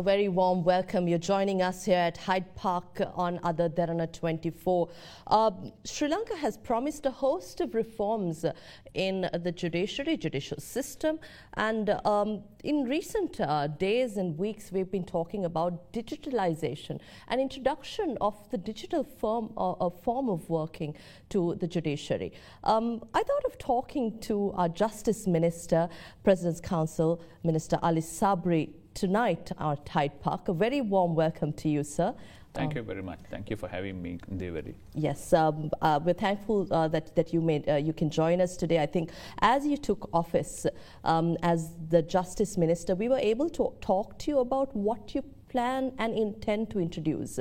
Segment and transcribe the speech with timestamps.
[0.00, 1.08] A very warm welcome.
[1.08, 4.88] You're joining us here at Hyde Park on Ada Derana 24.
[5.26, 5.50] Uh,
[5.84, 8.46] Sri Lanka has promised a host of reforms
[8.94, 11.18] in the judiciary, judicial system,
[11.58, 16.98] and um, in recent uh, days and weeks, we've been talking about digitalization
[17.28, 20.96] and introduction of the digital form, uh, form of working
[21.28, 22.32] to the judiciary.
[22.64, 25.90] Um, I thought of talking to our Justice Minister,
[26.24, 30.48] President's Counsel, Minister Ali Sabry, tonight at Hyde Park.
[30.48, 32.14] A very warm welcome to you, sir.
[32.52, 33.20] Thank um, you very much.
[33.30, 34.74] Thank you for having me, Indeewari.
[34.94, 38.56] Yes, um, uh, we're thankful uh, that, that you made uh, you can join us
[38.56, 38.82] today.
[38.82, 40.66] I think as you took office
[41.04, 45.22] um, as the Justice Minister, we were able to talk to you about what you
[45.48, 47.38] plan and intend to introduce.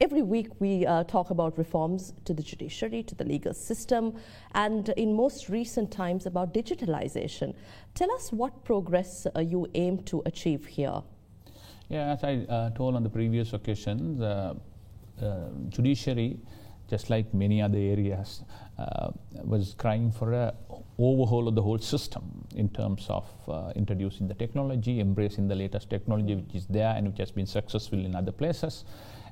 [0.00, 4.14] Every week we uh, talk about reforms to the judiciary, to the legal system,
[4.54, 7.52] and in most recent times about digitalization.
[7.94, 11.02] Tell us what progress uh, you aim to achieve here.
[11.88, 14.56] Yeah, as I uh, told on the previous occasion, the
[15.20, 16.38] uh, judiciary,
[16.88, 18.44] just like many other areas,
[18.78, 19.10] uh,
[19.42, 20.54] was crying for a
[20.98, 25.88] overhaul of the whole system in terms of uh, introducing the technology, embracing the latest
[25.88, 28.84] technology which is there and which has been successful in other places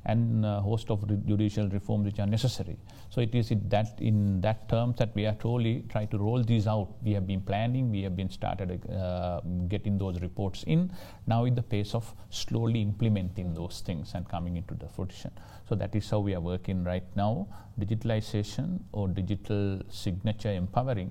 [0.07, 2.79] and a host of judicial reforms which are necessary.
[3.11, 6.43] So it is in that in that terms that we are truly trying to roll
[6.45, 6.89] these out.
[7.03, 10.93] We have been planning, we have been started uh, getting those reports in.
[11.27, 15.33] Now in the pace of slowly implementing those things and coming into the fruition.
[15.69, 17.49] So that is how we are working right now.
[17.81, 21.11] Digitalization or digital signature empowering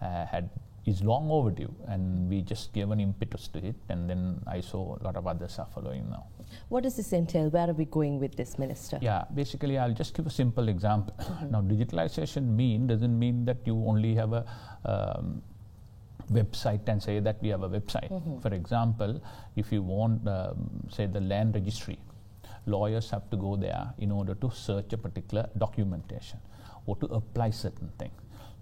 [0.00, 0.50] had
[0.86, 4.96] is long overdue and we just gave an impetus to it and then I saw
[5.00, 6.26] a lot of others are following now.
[6.68, 7.50] What does this entail?
[7.50, 8.98] Where are we going with this, Minister?
[9.00, 11.14] Yeah, basically I'll just give a simple example.
[11.20, 11.50] Mm-hmm.
[11.52, 14.44] Now digitalization mean doesn't mean that you only have a
[14.84, 15.42] um,
[16.32, 18.10] website and say that we have a website.
[18.10, 18.38] Mm-hmm.
[18.40, 19.20] For example,
[19.56, 21.98] if you want um, say the land registry,
[22.66, 26.38] lawyers have to go there in order to search a particular documentation
[26.86, 28.12] or to apply certain things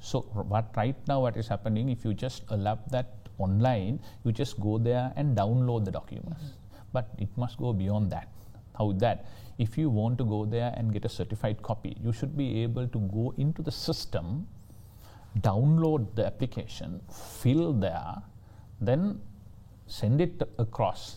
[0.00, 4.58] so what right now what is happening, if you just allow that online, you just
[4.60, 6.42] go there and download the documents.
[6.42, 6.82] Mm-hmm.
[6.92, 8.28] But it must go beyond that.
[8.76, 9.26] How that?
[9.58, 12.86] If you want to go there and get a certified copy, you should be able
[12.86, 14.46] to go into the system,
[15.40, 18.22] download the application, fill there,
[18.80, 19.20] then
[19.86, 21.16] send it across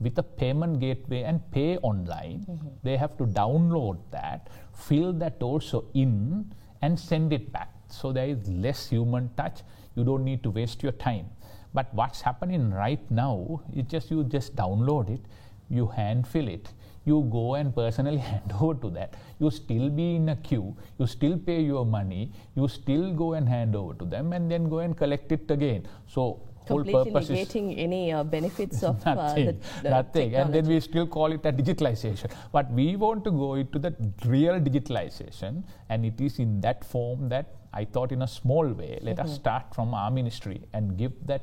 [0.00, 2.44] with a payment gateway and pay online.
[2.50, 2.68] Mm-hmm.
[2.82, 8.26] They have to download that, fill that also in, and send it back so there
[8.26, 9.60] is less human touch.
[9.94, 11.26] You don't need to waste your time.
[11.72, 15.20] But what's happening right now is just you just download it,
[15.68, 16.72] you hand fill it,
[17.04, 19.14] you go and personally hand over to that.
[19.38, 23.48] You still be in a queue, you still pay your money, you still go and
[23.48, 25.86] hand over to them and then go and collect it again.
[26.06, 30.34] So completely negating any uh, benefits of nothing, uh, the, the nothing.
[30.34, 32.30] And then we still call it a digitalization.
[32.52, 33.94] But we want to go into the
[34.24, 38.98] real digitalization, and it is in that form that I thought in a small way,
[39.02, 39.28] let mm-hmm.
[39.28, 41.42] us start from our ministry and give that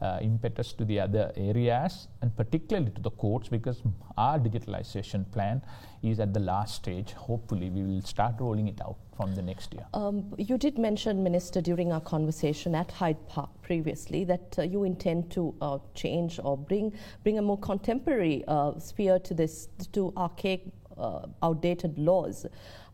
[0.00, 3.82] uh, impetus to the other areas and particularly to the courts because
[4.16, 5.62] our digitalization plan
[6.02, 7.12] is at the last stage.
[7.12, 9.84] Hopefully, we will start rolling it out from the next year.
[9.94, 14.84] Um, you did mention, Minister, during our conversation at Hyde Park previously that uh, you
[14.84, 20.12] intend to uh, change or bring bring a more contemporary uh, sphere to this to
[20.16, 20.66] archaic
[20.98, 22.46] uh, outdated laws.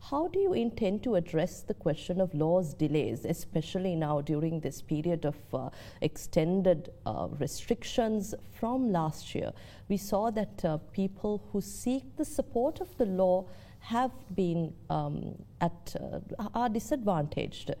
[0.09, 4.81] How do you intend to address the question of laws delays, especially now during this
[4.81, 5.69] period of uh,
[6.01, 9.51] extended uh, restrictions from last year?
[9.89, 13.45] We saw that uh, people who seek the support of the law
[13.79, 16.19] have been um, at uh,
[16.53, 17.71] are disadvantaged.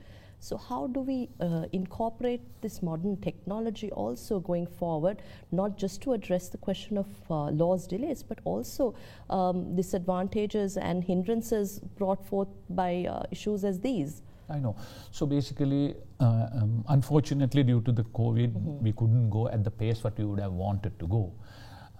[0.45, 6.13] So, how do we uh, incorporate this modern technology also going forward, not just to
[6.13, 8.93] address the question of uh, laws delays, but also
[9.31, 14.21] um, disadvantages and hindrances brought forth by uh, issues as these?
[14.47, 14.75] I know.
[15.09, 18.83] So basically, uh, um, unfortunately, due to the COVID, mm-hmm.
[18.83, 21.33] we couldn't go at the pace what we would have wanted to go.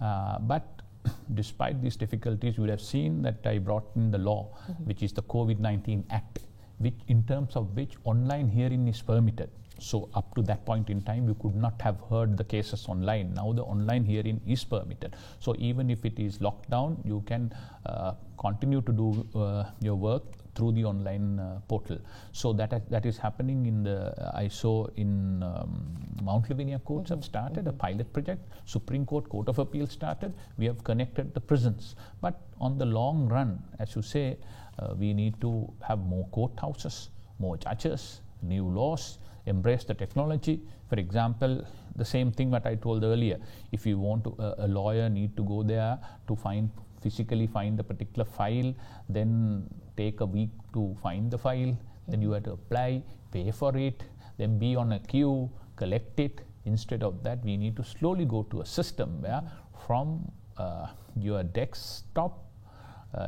[0.00, 0.82] Uh, but
[1.34, 4.84] despite these difficulties, you would have seen that I brought in the law, mm-hmm.
[4.84, 6.45] which is the COVID 19 Act
[6.78, 9.50] which in terms of which online hearing is permitted.
[9.78, 13.34] So up to that point in time, you could not have heard the cases online.
[13.34, 15.14] Now the online hearing is permitted.
[15.38, 17.52] So even if it is locked down, you can
[17.84, 20.22] uh, continue to do uh, your work
[20.56, 21.98] through the online uh, portal.
[22.32, 27.10] So that that is happening in the uh, I saw in um, Mount Lavinia courts
[27.10, 27.18] mm-hmm.
[27.18, 27.68] have started mm-hmm.
[27.68, 28.42] a pilot project.
[28.64, 30.32] Supreme Court Court of Appeal started.
[30.56, 34.38] We have connected the prisons, but on the long run, as you say
[34.78, 37.08] uh, we need to have more courthouses,
[37.38, 40.60] more judges, new laws, embrace the technology.
[40.88, 43.38] For example, the same thing that I told earlier.
[43.72, 46.70] If you want to, uh, a lawyer need to go there to find
[47.02, 48.74] physically find the particular file,
[49.08, 51.76] then take a week to find the file,
[52.08, 54.02] then you have to apply, pay for it,
[54.38, 56.40] then be on a queue, collect it.
[56.64, 59.42] Instead of that, we need to slowly go to a system where
[59.86, 62.45] from uh, your desktop,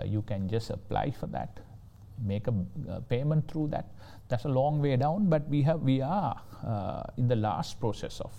[0.04, 1.60] you can just apply for that,
[2.24, 2.54] make a
[2.90, 3.86] uh, payment through that.
[4.28, 8.20] That's a long way down, but we have we are uh, in the last process
[8.20, 8.32] of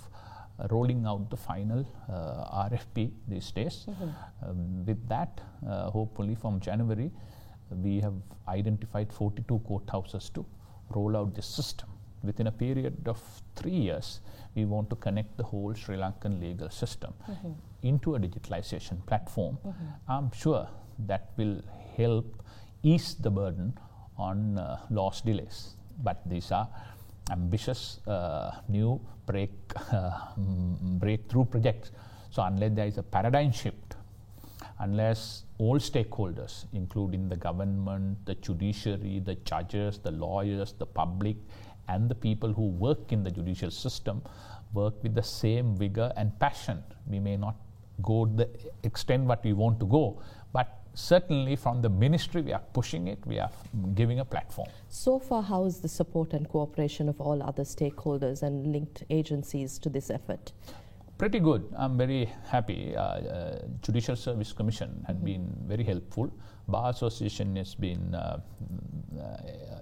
[0.59, 3.85] uh, rolling out the final uh, RFP these days.
[3.89, 4.49] Mm-hmm.
[4.49, 7.11] Um, with that, hopefully from January,
[7.71, 8.13] we have
[8.47, 10.45] identified 42 courthouses to
[10.89, 11.89] roll out this system
[12.23, 13.21] within a period of
[13.55, 14.21] three years,
[14.55, 17.51] we want to connect the whole Sri Lankan legal system mm-hmm.
[17.83, 19.57] into a digitalization platform.
[19.65, 20.11] Mm-hmm.
[20.11, 20.67] I'm sure
[21.07, 21.61] that will
[21.95, 22.43] help
[22.83, 23.73] ease the burden
[24.17, 25.75] on uh, loss delays.
[26.03, 26.67] But these are
[27.31, 29.51] ambitious uh, new break
[29.91, 31.91] uh, breakthrough projects.
[32.31, 33.95] So unless there is a paradigm shift,
[34.79, 41.37] unless all stakeholders, including the government, the judiciary, the judges, the lawyers, the public,
[41.87, 44.21] and the people who work in the judicial system
[44.73, 46.83] work with the same vigor and passion.
[47.07, 47.55] We may not
[48.01, 48.47] go the
[48.83, 50.21] extent what we want to go,
[50.94, 53.50] certainly from the ministry we are pushing it, we are
[53.95, 54.68] giving a platform.
[54.89, 59.80] So far, how is the support and cooperation of all other stakeholders and linked agencies
[59.80, 60.51] to this effort?
[61.18, 61.68] Pretty good.
[61.77, 62.95] I'm very happy.
[62.95, 65.25] Uh, uh, Judicial Service Commission had mm-hmm.
[65.25, 66.31] been very helpful.
[66.69, 68.39] Bar Association has been uh,
[69.19, 69.38] uh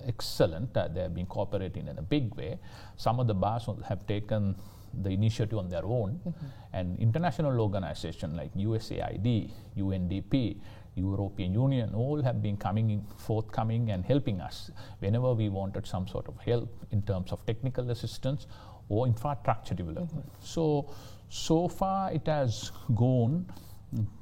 [0.07, 0.75] excellent.
[0.75, 2.57] Uh, they have been cooperating in a big way.
[2.95, 4.55] Some of the bars have taken
[5.03, 6.45] the initiative on their own, mm-hmm.
[6.73, 10.57] and international organizations like USAID, UNDP,
[10.97, 16.07] European Union, all have been coming in, forthcoming and helping us whenever we wanted some
[16.07, 18.47] sort of help in terms of technical assistance
[18.89, 20.27] or infrastructure development.
[20.27, 20.45] Mm-hmm.
[20.45, 20.89] So
[21.29, 23.45] so far, it has gone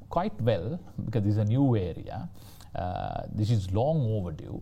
[0.09, 2.29] quite well because this is a new area.
[2.75, 4.61] Uh, this is long overdue.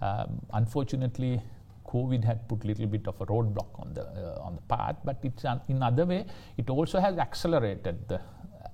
[0.00, 1.40] Um, unfortunately,
[1.86, 4.96] COVID had put a little bit of a roadblock on the uh, on the path,
[5.04, 6.24] but it's uh, in other way.
[6.56, 8.20] It also has accelerated the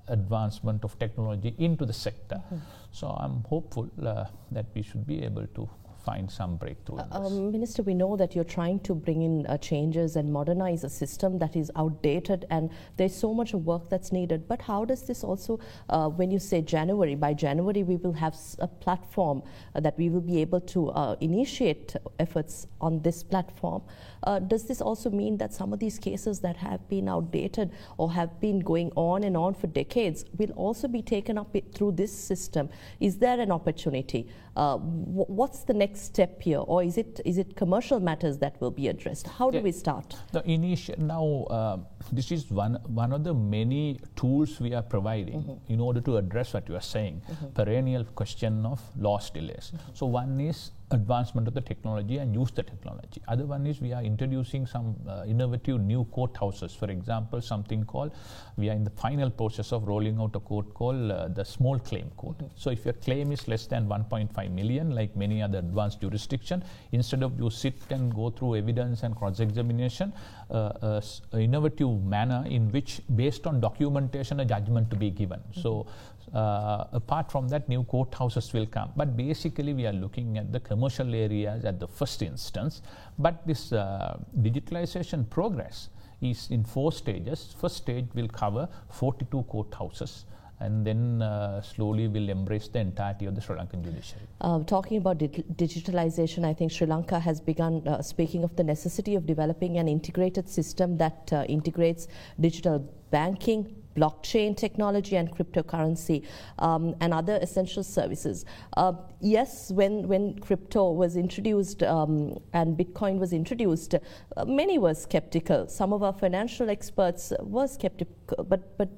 [0.09, 2.37] advancement of technology into the sector.
[2.37, 2.57] Mm-hmm.
[2.93, 5.69] So I'm hopeful uh, that we should be able to
[6.09, 6.99] find some breakthrough.
[6.99, 10.93] Uh, Minister, we know that you're trying to bring in uh, changes and modernize a
[11.03, 14.49] system that is outdated, and there's so much work that's needed.
[14.53, 15.61] But how does this also,
[15.91, 19.43] uh, when you say January, by January we will have a platform
[19.75, 23.83] uh, that we will be able to uh, initiate efforts on this platform?
[24.23, 28.11] Uh, does this also mean that some of these cases that have been outdated or
[28.13, 32.13] have been going on and on for decades will also be taken up through this
[32.31, 32.69] system?
[32.99, 34.29] Is there an opportunity?
[34.57, 38.71] Uh, what's the next step here, or is it is it commercial matters that will
[38.71, 39.27] be addressed?
[39.27, 40.17] How do we start?
[40.33, 41.79] The initial now uh,
[42.13, 45.73] this is one one of the many tools we are providing mm-hmm.
[45.73, 47.49] in order to address what you are saying, mm-hmm.
[47.49, 49.73] perennial question of loss delays.
[49.75, 49.91] Mm-hmm.
[49.95, 53.21] So one is advancement of the technology and use the technology.
[53.29, 56.75] Other one is we are introducing some uh, innovative new courthouses.
[56.77, 58.13] For example, something called
[58.57, 61.79] we are in the final process of rolling out a court called uh, the small
[61.79, 62.39] claim court.
[62.39, 62.55] Mm-hmm.
[62.57, 67.23] So if your claim is less than 1.5 million, like many other advanced jurisdiction, instead
[67.23, 70.13] of you sit and go through evidence and cross-examination,
[70.51, 71.01] uh,
[71.35, 75.41] innovative manner in which, based on documentation, a judgment to be given.
[75.41, 75.61] Mm-hmm.
[75.61, 75.87] So
[76.35, 78.91] uh, apart from that, new courthouses will come.
[78.97, 82.83] But basically, we are looking at the commercial areas at the first instance.
[83.19, 85.89] But this uh, digitalization progress
[86.21, 87.55] is in four stages.
[87.61, 90.25] First stage will cover 42 courthouses
[90.61, 94.27] and then uh, slowly will embrace the entirety of the Sri Lankan judiciary.
[94.41, 98.65] Uh, talking about di- digitalization, I think Sri Lanka has begun uh, speaking of the
[98.65, 102.09] necessity of developing an integrated system that uh, integrates
[102.41, 102.79] digital
[103.11, 106.25] banking, blockchain technology and cryptocurrency
[106.59, 108.45] um, and other essential services.
[108.77, 114.95] Uh, yes, when, when crypto was introduced um, and Bitcoin was introduced, uh, many were
[114.95, 115.67] skeptical.
[115.69, 118.89] Some of our financial experts were skeptical, but, but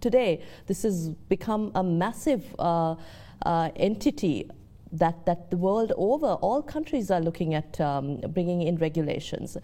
[0.00, 2.94] today this has become a massive uh,
[3.44, 4.48] uh entity
[4.92, 9.56] that, that the world over, all countries are looking at um, bringing in regulations.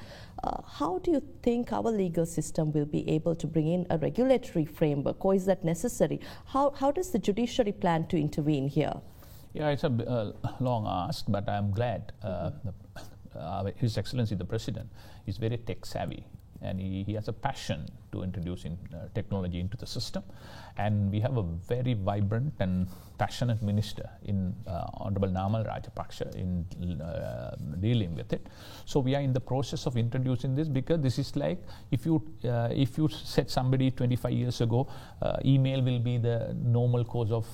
[0.42, 3.98] Uh, how do you think our legal system will be able to bring in a
[3.98, 6.20] regulatory framework, or is that necessary?
[6.46, 8.94] How, how does the judiciary plan to intervene here?
[9.52, 14.44] Yeah, it's a uh, long ask, but I'm glad uh, the, uh, His Excellency the
[14.44, 14.90] President
[15.26, 16.26] is very tech savvy
[16.62, 20.22] and he, he has a passion to introduce in, uh, technology into the system.
[20.76, 22.88] And we have a very vibrant and
[23.18, 28.46] passionate minister in uh, Honorable Namal Rajapaksa in uh, dealing with it.
[28.86, 31.58] So we are in the process of introducing this because this is like
[31.90, 34.88] if you uh, if you said somebody 25 years ago,
[35.20, 37.46] uh, email will be the normal course of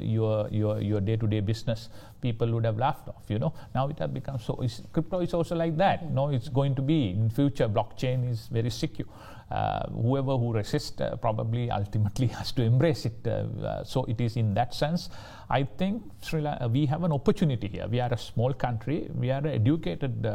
[0.00, 1.88] your your your day-to-day business,
[2.20, 3.24] people would have laughed off.
[3.28, 4.62] You know now it has become so.
[4.92, 6.10] crypto is also like that.
[6.10, 7.68] No, it's going to be in future.
[7.68, 9.03] Blockchain is very secure
[9.50, 13.26] uh, whoever who resists uh, probably ultimately has to embrace it.
[13.26, 15.10] Uh, so it is in that sense,
[15.50, 17.86] I think Sri Lanka, we have an opportunity here.
[17.86, 19.08] We are a small country.
[19.14, 20.26] We are an educated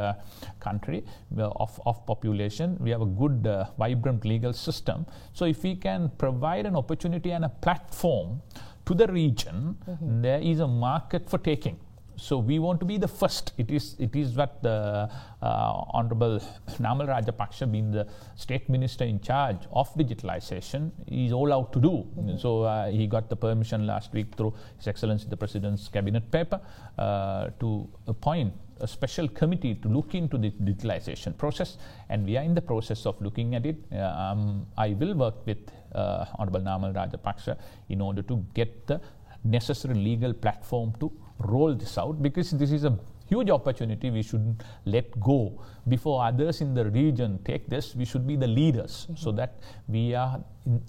[0.59, 1.03] country
[1.37, 2.77] of, of population.
[2.79, 3.47] We have a good,
[3.77, 5.05] vibrant legal system.
[5.33, 8.41] So if we can provide an opportunity and a platform
[8.85, 10.21] to the region, mm-hmm.
[10.21, 11.79] there is a market for taking.
[12.19, 13.53] So we want to be the first.
[13.57, 15.09] It is it is what the
[15.41, 16.39] uh, Honorable
[16.79, 21.89] Namal Rajapaksa, being the state minister in charge of digitalization, is all out to do.
[21.89, 22.37] Mm-hmm.
[22.37, 26.59] So uh, he got the permission last week through His Excellency the President's cabinet paper
[26.97, 31.77] uh, to appoint a special committee to look into the digitalization process,
[32.09, 33.77] and we are in the process of looking at it.
[33.93, 35.57] Uh, um, I will work with
[35.93, 37.57] uh, Honorable Namal Rajapaksa
[37.89, 39.01] in order to get the
[39.43, 42.97] necessary legal platform to roll this out because this is a
[43.29, 44.09] huge opportunity.
[44.09, 45.61] We shouldn't let go.
[45.87, 49.15] Before others in the region take this we should be the leaders mm-hmm.
[49.15, 50.43] so that we are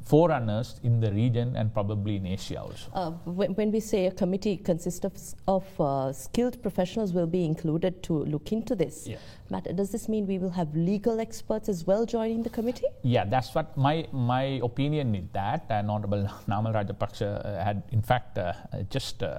[0.05, 2.91] forerunners in the region and probably in asia also.
[2.93, 5.15] Uh, when, when, we say a committee consists of,
[5.49, 9.07] of uh, skilled professionals will be included to look into this.
[9.07, 9.17] Yeah.
[9.49, 12.89] Matt, does this mean we will have legal experts as well joining the committee?
[13.03, 18.03] Yeah that's what my my opinion is that and honorable namal rajapaksa uh, had in
[18.03, 18.53] fact uh,
[18.91, 19.39] just uh,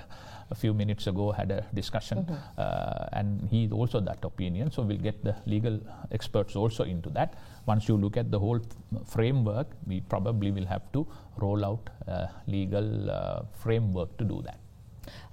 [0.52, 2.36] a few minutes ago had a discussion, mm-hmm.
[2.58, 4.72] uh, and he is also that opinion.
[4.72, 5.80] So we'll get the legal
[6.12, 7.36] experts also into that.
[7.66, 8.60] Once you look at the whole
[9.08, 14.60] framework, we probably will have to roll out a legal uh, framework to do that.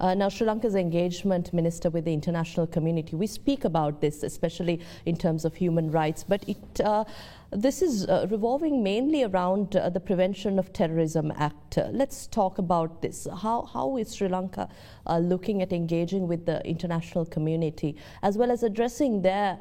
[0.00, 4.80] Uh, now, Sri Lanka's engagement minister with the international community, we speak about this, especially
[5.04, 7.04] in terms of human rights, but it, uh,
[7.50, 11.78] this is uh, revolving mainly around uh, the Prevention of Terrorism Act.
[11.78, 13.26] Uh, let's talk about this.
[13.42, 14.68] How, how is Sri Lanka
[15.06, 19.58] uh, looking at engaging with the international community, as well as addressing their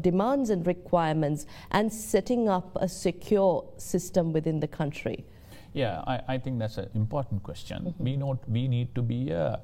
[0.00, 5.24] demands and requirements and setting up a secure system within the country?
[5.74, 7.84] Yeah, I, I think that's an important question.
[7.84, 8.04] Mm-hmm.
[8.04, 9.60] We, know, we need to be a,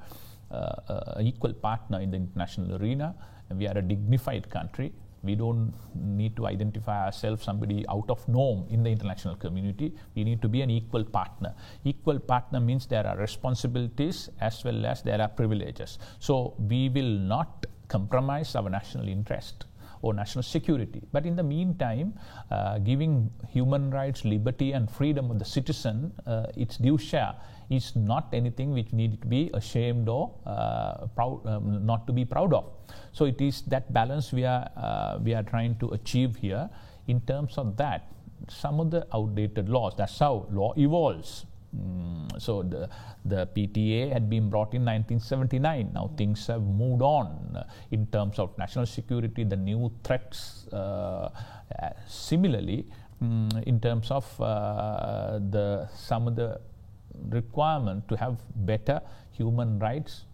[0.49, 3.15] a, a equal partner in the international arena.
[3.51, 4.93] We are a dignified country.
[5.25, 9.93] We don't need to identify ourselves somebody out of norm in the international community.
[10.15, 11.53] We need to be an equal partner.
[11.83, 15.99] Equal partner means there are responsibilities as well as there are privileges.
[16.19, 19.65] So we will not compromise our national interest
[20.05, 21.01] or national security.
[21.11, 22.13] But in the meantime,
[22.51, 27.33] uh, giving human rights, liberty, and freedom of the citizen uh, its due share
[27.71, 32.23] is not anything which need to be ashamed or uh, proud, um, not to be
[32.23, 32.65] proud of.
[33.13, 36.69] So it is that balance we are uh, we are trying to achieve here.
[37.07, 38.11] In terms of that,
[38.47, 39.93] some of the outdated laws.
[39.97, 41.45] That's how law evolves.
[41.75, 42.89] Mm, so the,
[43.25, 45.91] the PTA had been brought in 1979.
[45.93, 50.67] Now things have moved on uh, in terms of national security, the new threats.
[50.71, 51.29] Uh,
[51.81, 52.85] uh, similarly,
[53.21, 56.59] um, in terms of uh, the some of the
[57.29, 59.01] requirement to have better
[59.31, 60.25] human rights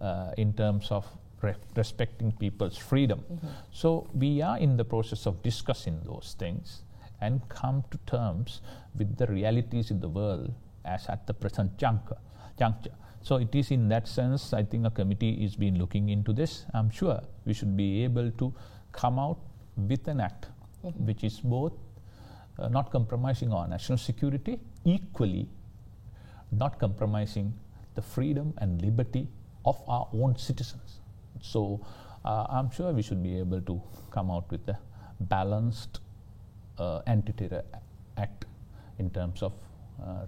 [0.00, 1.06] uh, in terms of
[1.42, 3.20] re- respecting people's freedom.
[3.20, 3.48] Mm-hmm.
[3.70, 6.82] So we are in the process of discussing those things
[7.20, 8.60] and come to terms
[8.96, 10.52] with the realities in the world
[10.84, 12.18] as at the present juncture.
[12.58, 12.92] juncture.
[13.22, 16.66] So it is in that sense, I think a committee is been looking into this.
[16.74, 18.52] I'm sure we should be able to
[18.92, 19.38] come out
[19.76, 20.48] with an act
[20.84, 21.06] mm-hmm.
[21.06, 21.72] which is both
[22.58, 25.48] uh, not compromising our national security, equally
[26.50, 27.54] not compromising
[27.94, 29.28] the freedom and liberty
[29.64, 31.00] of our own citizens.
[31.40, 31.84] So
[32.24, 34.78] uh, I'm sure we should be able to come out with a
[35.20, 36.00] balanced
[36.78, 37.62] uh, anti-terror
[38.16, 38.44] act
[38.98, 39.52] in terms of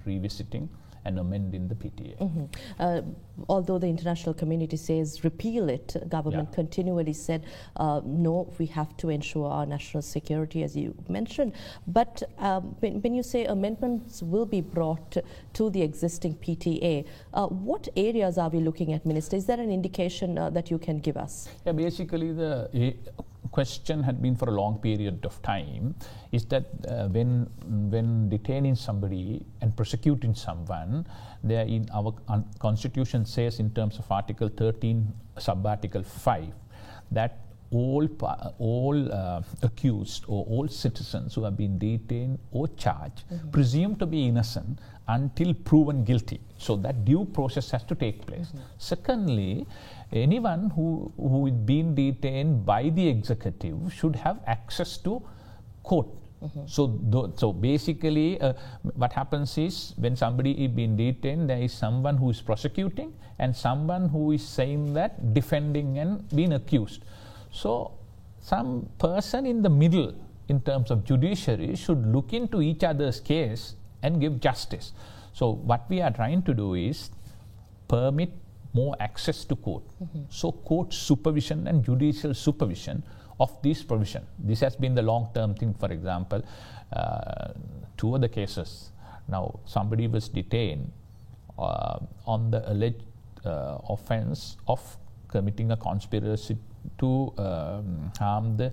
[0.04, 0.69] revisiting
[1.04, 2.19] and amending the PTA.
[2.19, 2.45] Mm-hmm.
[2.78, 3.02] Uh,
[3.49, 6.54] although the international community says repeal it, government yeah.
[6.54, 7.45] continually said
[7.76, 11.52] uh, no, we have to ensure our national security, as you mentioned.
[11.87, 15.16] But um, when, when, you say amendments will be brought
[15.54, 19.37] to the existing PTA, uh, what areas are we looking at, Minister?
[19.37, 21.49] Is there an indication uh, that you can give us?
[21.66, 22.71] Yeah, basically the
[23.51, 25.95] question had been for a long period of time
[26.33, 27.47] is that uh, when
[27.91, 31.07] when detaining somebody and prosecuting someone,
[31.43, 32.15] there in our
[32.59, 36.53] constitution says in terms of Article 13, sub Article 5,
[37.13, 38.09] that all,
[38.59, 43.51] all uh, accused or all citizens who have been detained or charged, mm-hmm.
[43.51, 46.41] presumed to be innocent until proven guilty.
[46.57, 48.49] So that due process has to take place.
[48.49, 48.59] Mm-hmm.
[48.79, 49.67] Secondly,
[50.14, 55.23] anyone who who is being detained by the executive should have access to
[55.83, 56.06] court.
[56.42, 56.66] Mm-hmm.
[56.66, 58.52] So, th- so basically, uh,
[58.94, 63.56] what happens is when somebody is being detained, there is someone who is prosecuting and
[63.56, 67.04] someone who is saying that defending and being accused.
[67.50, 67.92] So,
[68.40, 70.14] some person in the middle,
[70.49, 74.92] in terms of judiciary, should look into each other's case and give justice.
[75.33, 77.11] So, what we are trying to do is
[77.88, 78.33] permit
[78.75, 79.85] more access to court.
[80.02, 80.25] Mm-hmm.
[80.28, 83.02] So, court supervision and judicial supervision
[83.40, 84.26] of this provision.
[84.38, 86.43] This has been the long term thing, for example,
[86.93, 87.52] uh,
[87.97, 88.90] two other cases.
[89.28, 90.93] Now, somebody was detained
[91.59, 93.02] uh, on the alleged
[93.45, 94.81] uh, offense of
[95.28, 96.59] committing a conspiracy
[96.99, 98.73] to um, harm the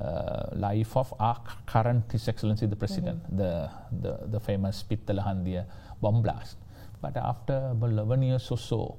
[0.00, 3.36] uh, life of our current His Excellency the President, mm-hmm.
[3.36, 5.66] the, the, the famous Pittalahandiya
[6.00, 6.56] bomb blast.
[7.02, 8.98] But after about 11 years or so,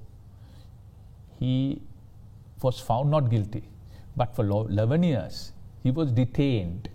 [1.41, 1.81] he
[2.62, 3.63] was found not guilty.
[4.15, 5.51] But for 11 years,
[5.83, 6.89] he was detained.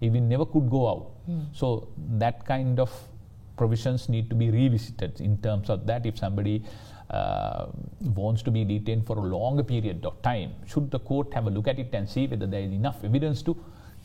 [0.00, 1.10] He never could go out.
[1.30, 1.46] Mm.
[1.52, 1.88] So
[2.22, 2.90] that kind of
[3.56, 6.04] provisions need to be revisited in terms of that.
[6.04, 6.64] If somebody
[7.10, 7.66] uh,
[8.00, 11.50] wants to be detained for a longer period of time, should the court have a
[11.50, 13.56] look at it and see whether there is enough evidence to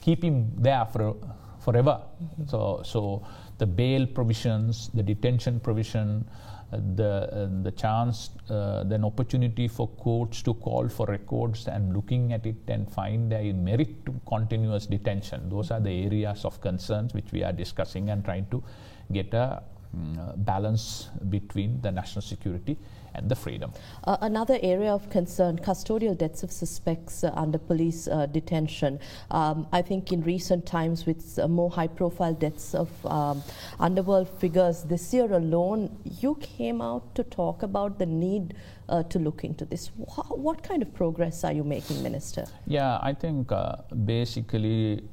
[0.02, 1.16] keep him there for
[1.60, 2.02] forever?
[2.24, 2.46] Mm-hmm.
[2.48, 3.26] So, so
[3.58, 6.30] the bail provisions, the detention provision,
[6.72, 12.46] the, the chance, uh, then opportunity for courts to call for records and looking at
[12.46, 15.50] it and find a merit to continuous detention.
[15.50, 18.64] Those are the areas of concerns which we are discussing and trying to
[19.12, 22.78] get a um, balance between the national security
[23.16, 23.72] and the freedom.
[24.04, 29.00] Uh, another area of concern custodial deaths of suspects uh, under police uh, detention.
[29.32, 33.44] Um, I think in recent times, with uh, more high profile deaths of um,
[33.80, 38.56] underworld figures, this year alone, you came out to talk about the need.
[38.90, 39.92] Uh, to look into this.
[39.98, 42.48] What, what kind of progress are you making, Minister?
[42.66, 45.04] Yeah, I think uh, basically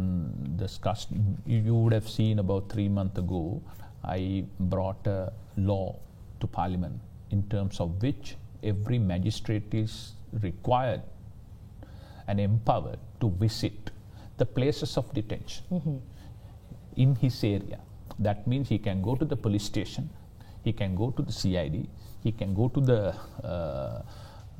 [0.00, 1.08] mm, discussed,
[1.44, 3.60] you would have seen about three months ago,
[4.02, 5.96] I brought a law
[6.40, 7.00] to Parliament
[7.32, 11.02] in terms of which every magistrate is required
[12.28, 13.90] and empowered to visit
[14.36, 15.96] the places of detention mm-hmm.
[16.96, 17.80] in his area.
[18.18, 20.10] That means he can go to the police station,
[20.62, 21.88] he can go to the CID,
[22.22, 23.14] he can go to the
[23.44, 24.02] uh,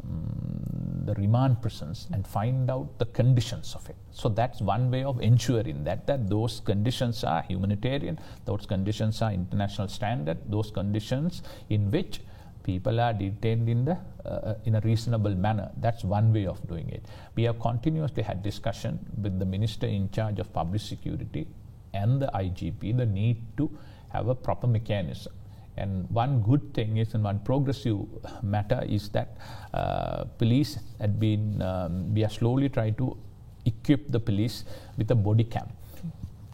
[0.03, 3.97] um, the remand prisons and find out the conditions of it.
[4.13, 9.33] So that's one way of ensuring that that those conditions are humanitarian, those conditions are
[9.33, 12.21] international standard, those conditions in which
[12.63, 15.71] people are detained in the uh, in a reasonable manner.
[15.79, 17.05] That's one way of doing it.
[17.35, 21.49] We have continuously had discussion with the minister in charge of public security
[21.95, 23.71] and the igp the need to
[24.11, 25.33] have a proper mechanism.
[25.77, 27.99] And one good thing is and one progressive
[28.43, 29.39] matter is that
[29.73, 33.17] uh, police had been um, we are slowly trying to
[33.65, 34.65] equip the police
[34.99, 35.69] with a body cam.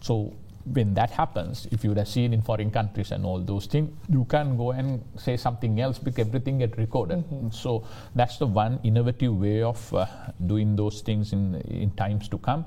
[0.00, 0.34] So
[0.72, 3.90] when that happens, if you would have seen in foreign countries and all those things,
[4.08, 7.18] you can go and say something else because everything get recorded.
[7.18, 7.50] Mm-hmm.
[7.50, 10.06] So that's the one innovative way of uh,
[10.46, 12.66] doing those things in in times to come.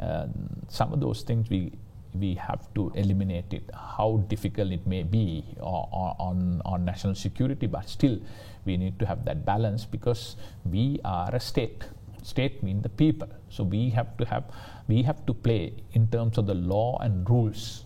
[0.00, 0.26] Uh,
[0.68, 1.72] some of those things we
[2.14, 7.14] we have to eliminate it, how difficult it may be or, or on, on national
[7.14, 8.18] security, but still
[8.64, 11.84] we need to have that balance because we are a state.
[12.22, 13.28] State mean the people.
[13.48, 14.44] So we have to have
[14.88, 17.84] we have to play in terms of the law and rules,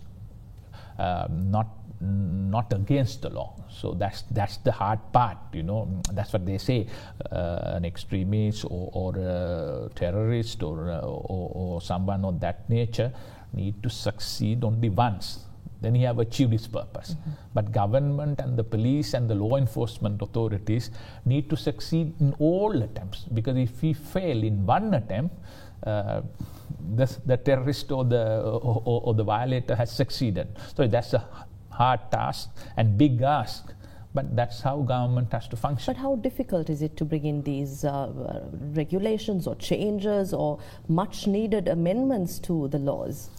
[0.99, 1.67] uh, not
[1.99, 3.55] not against the law.
[3.69, 6.01] So that's that's the hard part, you know.
[6.13, 6.87] That's what they say.
[7.31, 13.11] Uh, an extremist or, or a terrorist or, uh, or, or someone of that nature
[13.53, 15.46] need to succeed only once.
[15.81, 17.11] Then he have achieved his purpose.
[17.11, 17.29] Mm-hmm.
[17.53, 20.91] But government and the police and the law enforcement authorities
[21.25, 25.35] need to succeed in all attempts because if we fail in one attempt,
[25.83, 26.21] uh,
[26.95, 30.47] the, the terrorist or the, or, or, the violator has succeeded.
[30.75, 31.23] So that's a
[31.69, 33.73] hard task and big ask
[34.17, 35.93] but that's how government has to function.
[35.93, 38.41] But how difficult is it to bring in these uh,
[38.73, 43.29] regulations or changes or much needed amendments to the laws?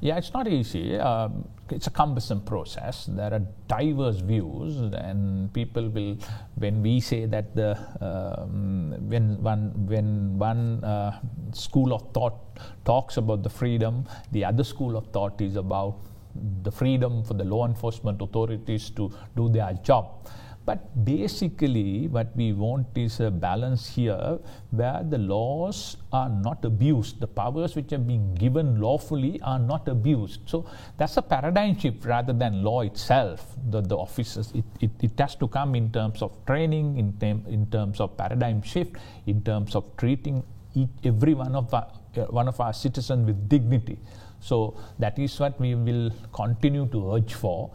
[0.00, 0.98] Yeah, it's not easy.
[0.98, 3.06] Um, it's a cumbersome process.
[3.06, 6.18] There are diverse views, and people will,
[6.56, 11.18] when we say that the um, when one when one uh,
[11.52, 12.34] school of thought
[12.84, 15.96] talks about the freedom, the other school of thought is about
[16.62, 20.28] the freedom for the law enforcement authorities to do their job.
[20.66, 24.40] But basically, what we want is a balance here
[24.72, 27.20] where the laws are not abused.
[27.20, 30.40] The powers which have been given lawfully are not abused.
[30.46, 33.54] So that's a paradigm shift rather than law itself.
[33.70, 37.44] The, the officers, it, it, it has to come in terms of training, in, tem-
[37.46, 40.42] in terms of paradigm shift, in terms of treating
[40.74, 44.00] each, every one of, our, uh, one of our citizens with dignity.
[44.40, 47.70] So that is what we will continue to urge for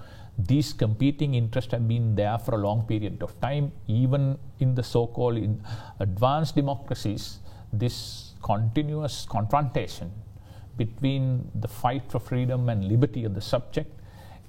[0.47, 3.71] these competing interests have been there for a long period of time.
[3.88, 5.62] Even in the so called in
[5.99, 7.39] advanced democracies,
[7.73, 10.12] this continuous confrontation
[10.77, 13.91] between the fight for freedom and liberty of the subject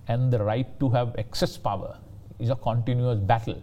[0.08, 1.98] and the right to have excess power
[2.38, 3.62] is a continuous battle.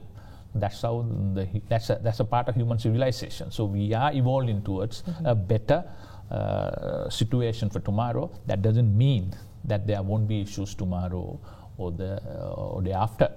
[0.55, 3.51] That's how the, that's a, that's a part of human civilization.
[3.51, 5.25] So we are evolving towards mm-hmm.
[5.25, 5.83] a better
[6.31, 8.31] uh, situation for tomorrow.
[8.47, 9.33] That doesn't mean
[9.65, 11.39] that there won't be issues tomorrow
[11.79, 13.31] or the uh, or the after.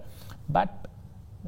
[0.49, 0.83] But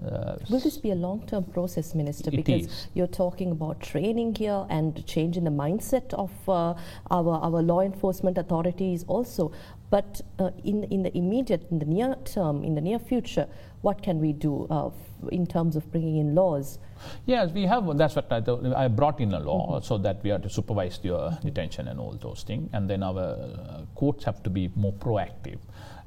[0.02, 2.30] uh, Will this be a long-term process, Minister?
[2.30, 2.86] Because is.
[2.94, 6.74] you're talking about training here and changing the mindset of uh,
[7.10, 9.52] our our law enforcement authorities also.
[9.90, 13.46] But uh, in in the immediate, in the near term, in the near future,
[13.82, 14.90] what can we do uh,
[15.30, 16.78] in terms of bringing in laws?
[17.26, 17.96] Yes, we have.
[17.96, 18.42] That's what I,
[18.84, 19.84] I brought in a law mm-hmm.
[19.84, 23.18] so that we have to supervise your detention and all those things, and then our
[23.18, 25.58] uh, courts have to be more proactive.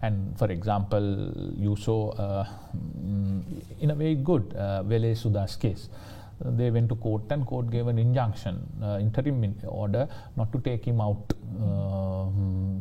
[0.01, 3.43] And for example, you saw uh, mm,
[3.79, 5.89] in a very good uh, Vele Sudas case.
[6.45, 10.85] they went to court and court gave an injunction, uh, interim order, not to take
[10.85, 12.25] him out uh,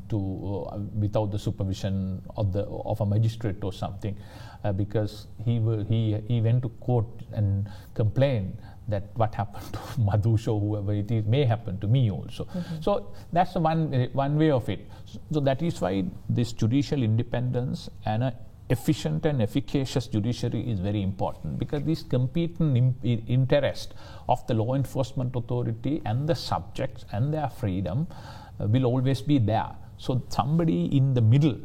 [0.09, 4.17] to uh, without the supervision of the of a magistrate or something,
[4.65, 8.57] uh, because he he he went to court and complained
[8.89, 12.45] that what happened to Madhusha or whoever it is may happen to me also.
[12.45, 12.81] Mm-hmm.
[12.81, 14.89] So that's one one way of it.
[15.33, 18.35] So that is why this judicial independence and a
[18.69, 23.95] efficient and efficacious judiciary is very important because this competing Im- interest
[24.29, 28.07] of the law enforcement authority and the subjects and their freedom
[28.61, 29.71] uh, will always be there.
[29.99, 31.59] So somebody in the middle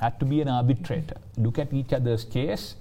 [0.00, 2.74] had to be an arbitrator, look at each other's case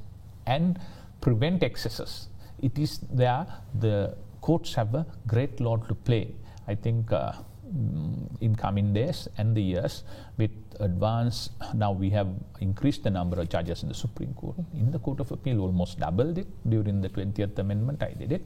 [0.47, 0.79] and
[1.21, 2.29] prevent excesses.
[2.61, 3.45] It is there,
[3.79, 6.35] the courts have a great role to play.
[6.67, 7.33] I think uh,
[7.69, 10.03] Mm, in coming days and the years.
[10.37, 12.27] With advance now we have
[12.61, 14.55] increased the number of judges in the supreme court.
[14.73, 18.01] In the court of appeal almost doubled it during the 20th amendment.
[18.01, 18.45] I did it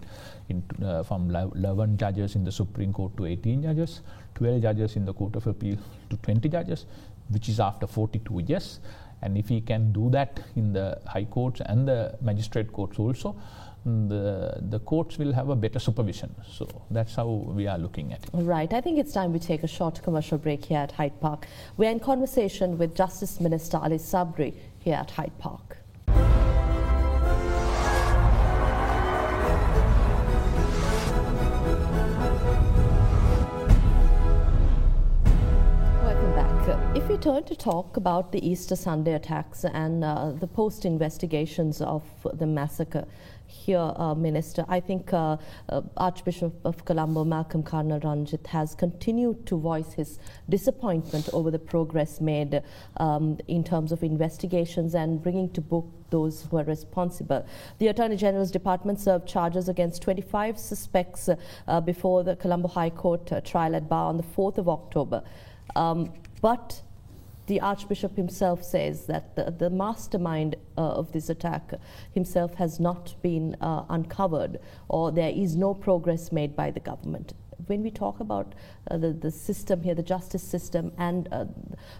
[0.50, 4.02] in, uh, from 11 judges in the supreme court to 18 judges
[4.36, 5.78] 12 judges in the court of appeal
[6.10, 6.86] to 20 judges
[7.30, 8.82] which is after 42 years.
[9.22, 13.38] And if we can do that in the high courts and the magistrate courts also
[13.86, 16.34] the, the courts will have a better supervision.
[16.50, 18.30] So that's how we are looking at it.
[18.34, 18.72] Right.
[18.74, 21.48] I think it's time we take a short commercial break here at Hyde Park.
[21.78, 25.78] We're in conversation with Justice Minister Ali Sabry here at Hyde Park.
[36.96, 41.82] If we turn to talk about the Easter Sunday attacks and uh, the post investigations
[41.82, 42.04] of
[42.36, 43.06] the massacre,
[43.54, 44.66] here, uh, Minister.
[44.68, 45.38] I think uh,
[45.70, 51.60] uh, Archbishop of Colombo, Malcolm Cardinal Ranjith, has continued to voice his disappointment over the
[51.60, 52.62] progress made
[52.98, 57.46] um, in terms of investigations and bringing to book those who are responsible.
[57.78, 61.30] The Attorney General's Department served charges against 25 suspects
[61.68, 65.24] uh, before the Colombo High Court uh, trial at bar on the 4th of October.
[65.76, 66.12] Um,
[66.42, 66.82] but
[67.48, 71.74] the Archbishop himself says that the, the mastermind uh, of this attack
[72.14, 77.34] himself has not been uh, uncovered or there is no progress made by the government.
[77.68, 78.56] When we talk about
[78.90, 81.46] uh, the, the system here, the justice system, and uh,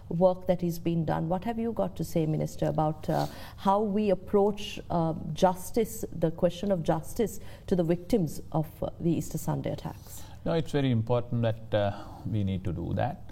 [0.08, 3.26] work that is being done, what have you got to say, Minister, about uh,
[3.56, 8.66] how we approach uh, justice, the question of justice to the victims of
[9.00, 10.22] the Easter Sunday attacks?
[10.44, 11.94] No, it's very important that
[12.30, 13.30] we need to do that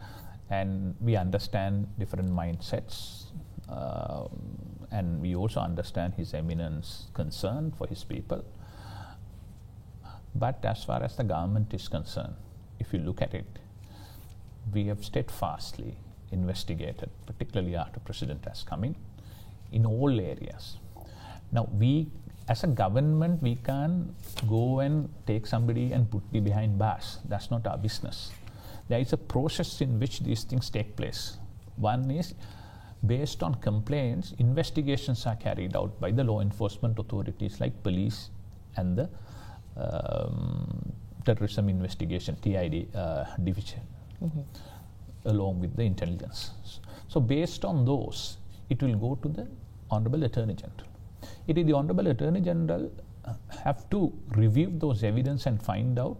[0.53, 2.97] and we understand different mindsets
[3.71, 4.25] uh,
[4.91, 8.45] and we also understand his eminence concern for his people.
[10.35, 12.35] But as far as the government is concerned
[12.79, 13.59] if you look at it
[14.73, 15.97] we have steadfastly
[16.31, 18.95] investigated particularly after president has come in
[19.73, 20.77] in all areas.
[21.51, 22.09] Now we
[22.49, 24.15] as a government we can
[24.47, 27.19] go and take somebody and put me behind bars.
[27.25, 28.33] That's not our business
[28.93, 31.39] there is a process in which these things take place.
[31.77, 32.35] One is
[33.07, 38.29] based on complaints, investigations are carried out by the law enforcement authorities like police
[38.77, 39.09] and the
[39.79, 40.93] um,
[41.25, 43.81] terrorism investigation TID uh, division,
[44.23, 44.43] mm-hmm.
[45.25, 46.51] along with the intelligence.
[47.09, 48.37] So, based on those,
[48.69, 49.49] it will go to the
[49.91, 50.89] Honorable Attorney General.
[51.47, 52.93] it is the Honorable Attorney General
[53.25, 53.33] uh,
[53.65, 56.19] have to review those evidence and find out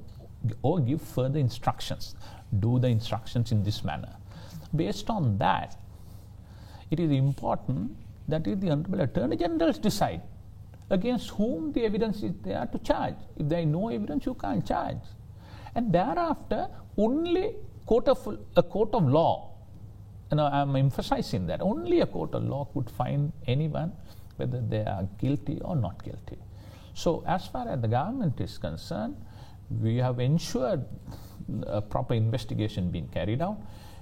[0.63, 2.15] or give further instructions.
[2.59, 4.15] Do the instructions in this manner.
[4.75, 5.77] Based on that,
[6.91, 7.97] it is important
[8.29, 10.23] that if the Honorable Attorney Generals decide
[10.91, 13.15] against whom the evidence is there to charge.
[13.37, 14.99] If there is no evidence, you can't charge.
[15.75, 19.55] And thereafter, only court of, a court of law,
[20.31, 23.93] and I'm emphasizing that, only a court of law could find anyone
[24.37, 26.39] whether they are guilty or not guilty.
[26.95, 29.17] So, as far as the government is concerned,
[29.81, 30.85] we have ensured
[31.67, 33.59] a proper investigation being carried out.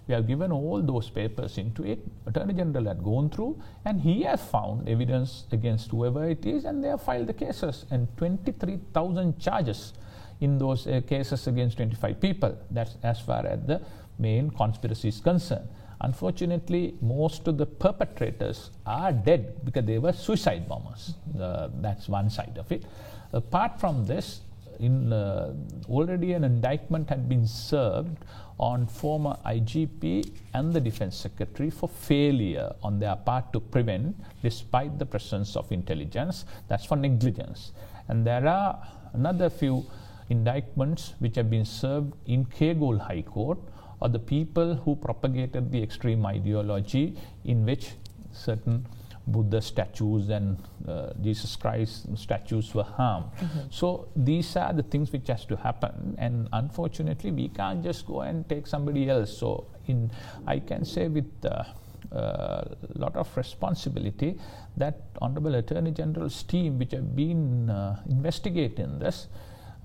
[0.07, 2.01] We have given all those papers into it.
[2.27, 6.83] Attorney General had gone through, and he has found evidence against whoever it is, and
[6.83, 7.87] they have filed the cases.
[7.91, 9.93] And 23,000 charges
[10.41, 12.59] in those uh, cases against 25 people.
[12.71, 13.83] That's as far as the
[14.19, 15.69] main conspiracy is concerned.
[16.01, 21.15] Unfortunately, most of the perpetrators are dead because they were suicide bombers.
[21.39, 22.85] Uh, that's one side of it.
[23.33, 24.41] Apart from this,
[24.81, 25.55] in, uh,
[25.89, 28.17] already an indictment had been served
[28.59, 34.99] on former IGP and the Defense Secretary for failure on their part to prevent, despite
[34.99, 36.45] the presence of intelligence.
[36.69, 37.73] That's for negligence.
[38.09, 39.87] And there are another few
[40.29, 43.59] indictments which have been served in Kegalle High Court
[44.01, 47.93] or the people who propagated the extreme ideology in which
[48.33, 48.87] certain
[49.27, 53.27] Buddha statues and uh, Jesus Christ statues were harmed.
[53.37, 53.61] Mm-hmm.
[53.71, 58.23] So these are the things which has to happen, and unfortunately, we can't just go
[58.23, 59.37] and take somebody else.
[59.37, 60.11] So in
[60.47, 61.65] I can say with a uh,
[62.13, 62.65] uh,
[62.97, 64.39] lot of responsibility
[64.77, 69.29] that Honorable Attorney General's team, which have been uh, investigating this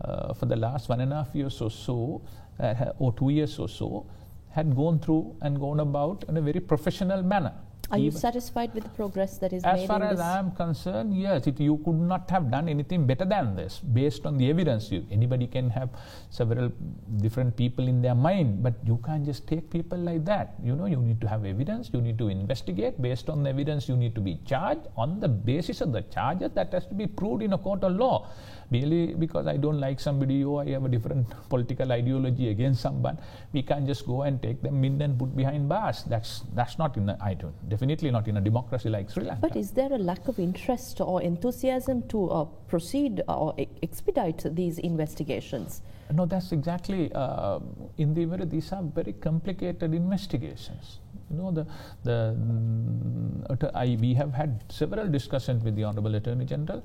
[0.02, 2.22] uh, for the last one and a half years or so,
[2.60, 4.08] uh, or two years or so,
[4.52, 7.54] had gone through and gone about in a very professional manner.
[7.92, 9.88] Are you satisfied with the progress that is as made?
[9.88, 11.48] far as I am concerned, yes.
[11.48, 14.92] It, you could not have done anything better than this based on the evidence.
[14.92, 15.90] You, anybody can have
[16.30, 16.72] several
[17.18, 20.56] different people in their mind, but you can't just take people like that.
[20.64, 21.90] You know, you need to have evidence.
[21.94, 23.88] You need to investigate based on the evidence.
[23.88, 27.08] You need to be charged on the basis of the charges that has to be
[27.08, 28.28] proved in a court of law
[28.70, 33.18] merely because I don't like somebody or I have a different political ideology against someone,
[33.54, 36.04] we can't just go and take them in and put behind bars.
[36.04, 39.42] That's that's not in a, I don't definitely not in a democracy like Sri Lanka.
[39.48, 44.80] But is there a lack of interest or enthusiasm to uh, proceed or expedite these
[44.80, 45.82] investigations?
[46.14, 47.60] No, that's exactly uh,
[47.98, 51.00] in the way these are very complicated investigations.
[51.30, 51.66] You know, the,
[52.04, 56.84] the mm, I, we have had several discussions with the Honorable Attorney General.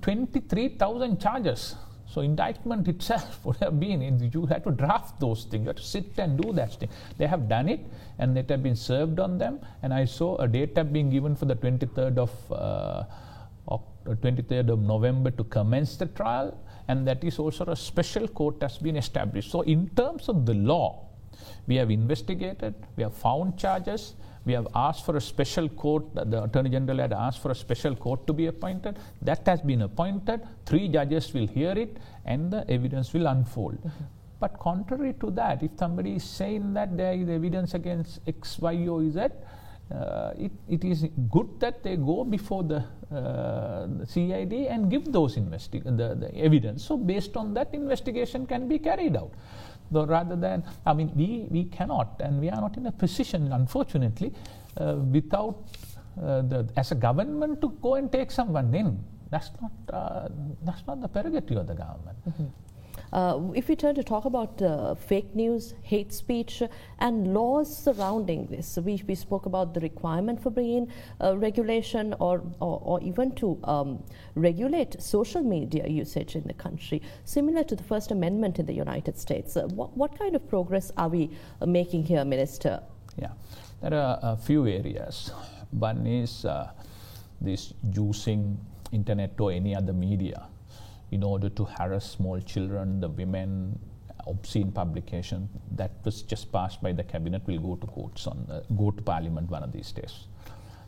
[0.00, 1.76] 23,000 charges.
[2.06, 4.02] So indictment itself would have been,
[4.32, 6.88] you had to draft those things, you had to sit and do that thing.
[7.16, 7.80] They have done it
[8.18, 9.60] and it have been served on them.
[9.82, 13.04] And I saw a date being given for the 23rd of, uh,
[14.06, 16.58] 23rd of November to commence the trial.
[16.88, 19.50] And that is also a special court has been established.
[19.50, 21.06] So in terms of the law,
[21.66, 24.14] we have investigated, we have found charges,
[24.44, 27.94] we have asked for a special court, the Attorney General had asked for a special
[27.94, 28.98] court to be appointed.
[29.20, 30.40] That has been appointed.
[30.66, 33.78] Three judges will hear it and the evidence will unfold.
[33.78, 34.04] Mm-hmm.
[34.40, 38.88] But contrary to that, if somebody is saying that there is evidence against X, Y,
[38.88, 39.28] or Z,
[39.94, 45.12] uh, it, it is good that they go before the, uh, the CID and give
[45.12, 46.84] those investi- the, the evidence.
[46.84, 49.30] So based on that, investigation can be carried out
[49.92, 53.52] though rather than, I mean, we, we cannot, and we are not in a position,
[53.52, 54.32] unfortunately,
[54.76, 55.58] uh, without
[56.20, 59.02] uh, the, as a government to go and take someone in.
[59.30, 60.28] That's not, uh,
[60.62, 62.18] that's not the prerogative of the government.
[62.28, 62.44] Mm-hmm.
[63.12, 66.62] Uh, if we turn to talk about uh, fake news, hate speech,
[66.98, 72.42] and laws surrounding this, we, we spoke about the requirement for bringing uh, regulation or,
[72.60, 74.02] or, or, even to um,
[74.34, 79.18] regulate social media usage in the country, similar to the First Amendment in the United
[79.18, 79.58] States.
[79.58, 82.82] Uh, what, what kind of progress are we uh, making here, Minister?
[83.18, 83.32] Yeah,
[83.82, 85.32] there are a few areas.
[85.70, 86.70] One is uh,
[87.42, 88.58] this using
[88.90, 90.46] internet or any other media
[91.12, 93.78] in order to harass small children, the women,
[94.26, 98.62] obscene publication that was just passed by the cabinet will go to courts on the,
[98.76, 100.26] go to parliament one of these days.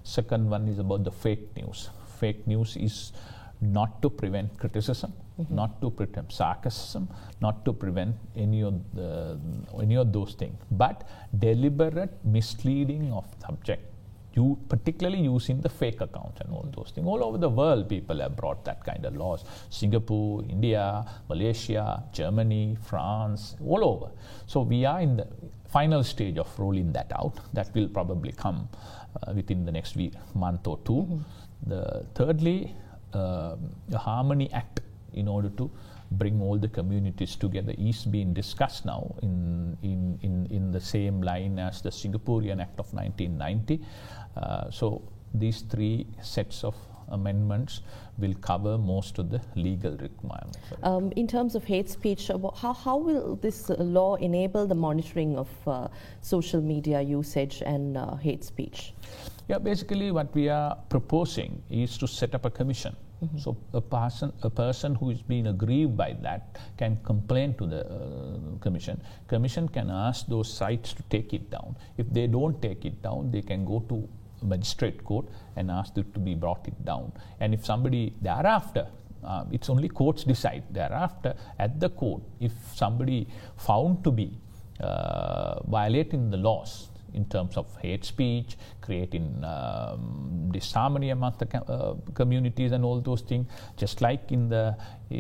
[0.03, 1.91] Second one is about the fake news.
[2.21, 3.13] Fake news is
[3.61, 5.55] not to prevent criticism, mm-hmm.
[5.55, 7.09] not to prevent sarcasm,
[7.41, 9.39] not to prevent any of the,
[9.81, 11.09] any of those things, but
[11.39, 13.94] deliberate misleading of subject
[14.37, 17.07] you particularly using the fake accounts and all those things.
[17.07, 19.45] All over the world, people have brought that kind of laws.
[19.71, 24.11] Singapore, India, Malaysia, Germany, France, all over.
[24.47, 25.29] So we are in the
[25.69, 27.39] final stage of rolling that out.
[27.53, 28.69] That will probably come
[29.23, 31.19] uh, within the next week, month or 2 mm-hmm.
[31.67, 32.75] The thirdly,
[33.15, 33.57] uh,
[33.89, 34.81] the Harmony Act
[35.15, 35.71] in order to
[36.11, 41.23] bring all the communities together is being discussed now in, in, in, in the same
[41.23, 43.81] line as the Singaporean Act of 1990.
[44.37, 46.75] Uh, so these three sets of
[47.09, 47.83] amendments
[48.19, 50.59] will cover most of the legal requirements.
[50.83, 54.75] Um, in terms of hate speech, uh, how, how will this uh, law enable the
[54.75, 55.89] monitoring of uh,
[56.23, 58.95] social media usage and uh, hate speech?
[59.49, 63.39] Yeah, basically, what we are proposing is to set up a commission Mm-hmm.
[63.39, 67.87] So a person, a person who is being aggrieved by that can complain to the
[67.87, 69.01] uh, commission.
[69.29, 71.77] Commission can ask those sites to take it down.
[71.97, 74.09] If they don't take it down, they can go to
[74.45, 75.27] magistrate court
[75.57, 77.13] and ask it to be brought it down.
[77.41, 78.87] And if somebody thereafter
[79.25, 83.27] uh, it's only courts decide thereafter at the court if somebody
[83.57, 84.39] found to be
[84.81, 91.95] uh, violating the laws in terms of hate speech, creating um, disharmony among the uh,
[92.15, 93.47] communities and all those things.
[93.77, 94.77] Just like in the
[95.13, 95.17] uh,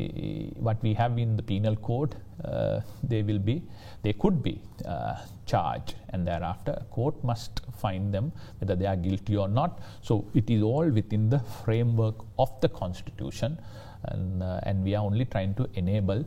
[0.67, 3.63] what we have in the penal code, uh, they will be,
[4.03, 5.15] they could be uh,
[5.47, 9.81] charged, and thereafter court must find them whether they are guilty or not.
[10.03, 13.59] So it is all within the framework of the constitution,
[14.05, 16.25] and uh, and we are only trying to enable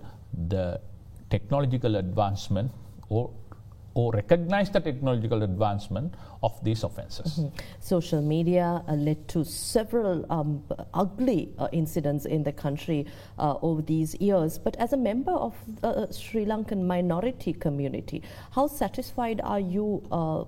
[0.48, 0.80] the
[1.30, 2.72] technological advancement
[3.10, 3.32] or
[3.98, 7.40] or recognize the technological advancement of these offenses.
[7.40, 7.58] Mm-hmm.
[7.80, 13.08] Social media uh, led to several um, ugly uh, incidents in the country
[13.40, 14.60] uh, over these years.
[14.60, 20.44] But as a member of the Sri Lankan minority community, how satisfied are you uh,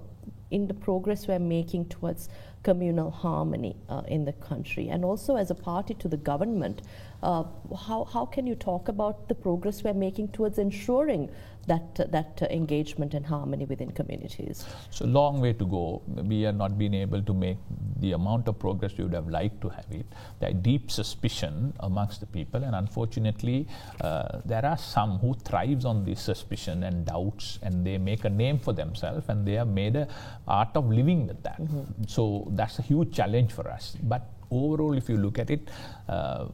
[0.51, 2.29] in the progress we're making towards
[2.61, 4.89] communal harmony uh, in the country?
[4.89, 6.83] And also, as a party to the government,
[7.21, 7.43] uh,
[7.87, 11.29] how, how can you talk about the progress we're making towards ensuring
[11.67, 14.65] that, that engagement and harmony within communities?
[14.89, 16.01] So, long way to go.
[16.07, 17.57] We are not being able to make
[17.99, 20.05] the amount of progress we would have liked to have it.
[20.39, 23.67] There are deep suspicion amongst the people, and unfortunately,
[24.01, 28.29] uh, there are some who thrives on this suspicion and doubts, and they make a
[28.29, 30.07] name for themselves, and they have made a
[30.47, 31.61] art of living with that.
[31.61, 32.03] Mm-hmm.
[32.07, 33.97] So that's a huge challenge for us.
[34.01, 35.69] But overall, if you look at it,
[36.07, 36.45] uh,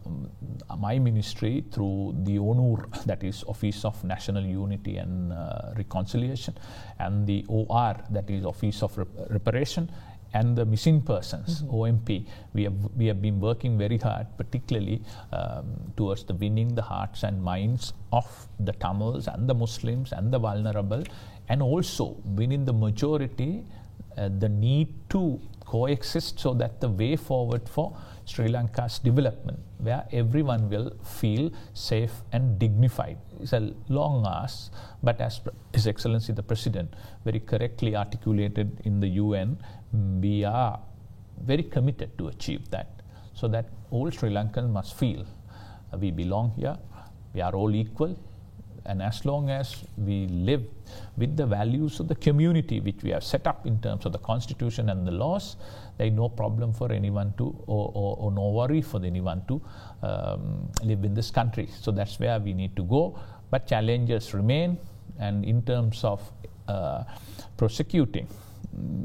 [0.78, 6.58] my ministry through the ONUR, that is Office of National Unity and uh, Reconciliation,
[7.00, 9.90] and the OR, that is Office of Rep- Reparation,
[10.34, 11.76] and the missing persons mm-hmm.
[11.76, 16.82] OMP, we have we have been working very hard, particularly um, towards the winning the
[16.82, 18.28] hearts and minds of
[18.60, 21.04] the Tamils and the Muslims and the vulnerable,
[21.48, 23.64] and also winning the majority.
[24.18, 30.08] Uh, the need to coexist so that the way forward for Sri Lanka's development, where
[30.12, 33.18] everyone will feel safe and dignified.
[33.40, 34.72] It's a long ask,
[35.04, 35.42] but as
[35.74, 39.58] His Excellency the President very correctly articulated in the UN,
[40.22, 40.80] we are
[41.44, 43.02] very committed to achieve that,
[43.34, 45.26] so that all Sri Lankans must feel
[46.00, 46.78] we belong here,
[47.34, 48.18] we are all equal,
[48.86, 50.64] and as long as we live
[51.18, 54.20] with the values of the community which we have set up in terms of the
[54.20, 55.56] constitution and the laws,
[55.98, 59.62] there is no problem for anyone to, or, or, or no worry for anyone to
[60.04, 61.70] um, live in this country.
[61.80, 63.20] So that's where we need to go.
[63.50, 64.78] But challenges remain,
[65.20, 66.22] and in terms of
[66.68, 67.04] uh,
[67.56, 68.28] prosecuting,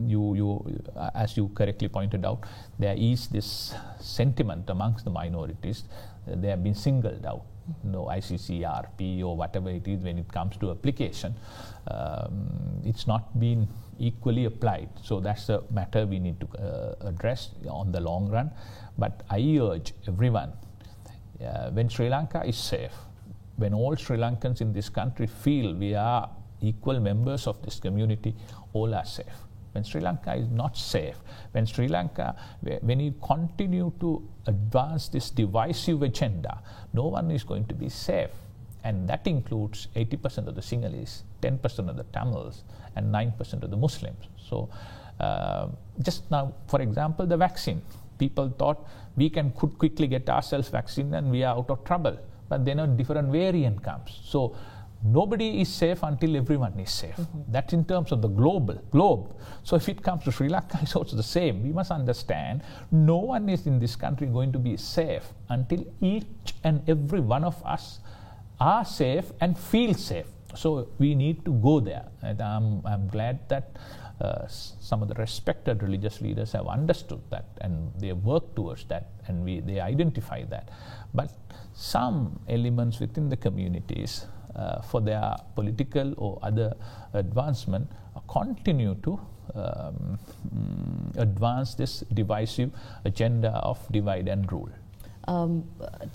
[0.05, 0.83] you, you,
[1.15, 2.45] as you correctly pointed out,
[2.79, 5.85] there is this sentiment amongst the minorities.
[6.27, 7.45] They have been singled out
[7.85, 11.35] you know, ICCPR or whatever it is when it comes to application,
[11.89, 12.49] um,
[12.85, 13.69] it's not been
[13.99, 14.89] equally applied.
[15.03, 18.51] So that's a matter we need to uh, address on the long run.
[18.99, 20.53] But I urge everyone,
[21.45, 22.95] uh, when Sri Lanka is safe,
[23.57, 26.29] when all Sri Lankans in this country feel we are
[26.63, 28.35] equal members of this community,
[28.73, 31.17] all are safe when Sri Lanka is not safe,
[31.53, 32.37] when Sri Lanka,
[32.83, 38.31] when you continue to advance this divisive agenda, no one is going to be safe.
[38.83, 42.65] And that includes 80% of the Sinhalese, 10% of the Tamils,
[42.97, 44.27] and 9% of the Muslims.
[44.39, 44.71] So,
[45.21, 45.69] uh,
[46.03, 47.83] just now, for example, the vaccine.
[48.19, 52.19] People thought we can could quickly get ourselves vaccine and we are out of trouble.
[52.49, 54.19] But then a different variant comes.
[54.25, 54.57] So,
[55.05, 57.17] nobody is safe until everyone is safe.
[57.17, 57.53] Mm-hmm.
[57.53, 59.35] That's in terms of the global globe.
[59.63, 61.63] So if it comes to Sri Lanka, it's also the same.
[61.63, 66.27] We must understand no one is in this country going to be safe until each
[66.65, 68.01] and every one of us
[68.61, 70.27] are safe and feel safe.
[70.55, 72.07] So we need to go there.
[72.23, 73.77] And I'm, I'm glad that
[74.21, 79.09] uh, some of the respected religious leaders have understood that and they work towards that
[79.29, 80.69] and we, they identify that.
[81.15, 81.33] But
[81.73, 84.27] some elements within the communities,
[84.57, 86.75] uh, for their political or other
[87.15, 87.89] advancement,
[88.29, 89.21] continue to
[89.55, 90.19] um,
[90.55, 92.71] mm, advance this divisive
[93.05, 94.71] agenda of divide and rule.
[95.29, 95.65] Um,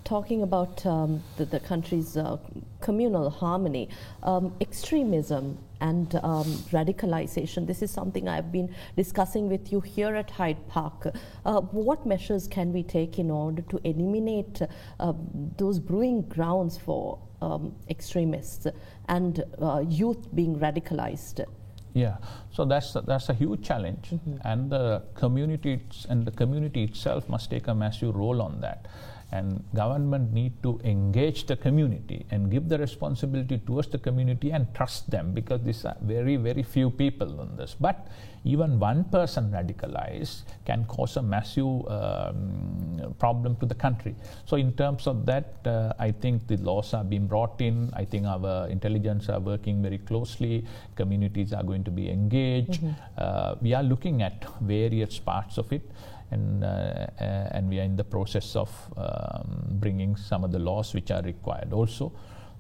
[0.04, 2.38] talking about um, the, the, country's uh,
[2.82, 3.88] communal harmony,
[4.24, 10.30] um, extremism and um, radicalization, this is something I've been discussing with you here at
[10.32, 11.08] Hyde Park.
[11.46, 14.62] Uh, what measures can we take in order to eliminate
[15.00, 15.14] uh,
[15.58, 18.68] those brewing grounds for um, extremists
[19.08, 21.46] and uh, youth being radicalized?
[21.94, 22.18] Yeah,
[22.52, 24.36] so that's a, that's a huge challenge, mm-hmm.
[24.44, 28.86] and the community and the community itself must take a massive role on that
[29.32, 34.74] and government need to engage the community and give the responsibility towards the community and
[34.74, 37.76] trust them because these are very very few people on this.
[37.80, 38.08] But
[38.44, 44.16] even one person radicalized can cause a massive um, problem to the country.
[44.46, 47.92] So in terms of that uh, i think the laws are being brought in.
[47.94, 50.66] I think our intelligence are working very closely.
[50.96, 52.82] Communities are going to be engaged.
[52.82, 52.92] Mm-hmm.
[53.18, 55.90] uh, we are looking at various parts of it
[56.32, 60.60] and uh, uh, and we are in the process of um, bringing some of the
[60.60, 62.12] laws which are required also.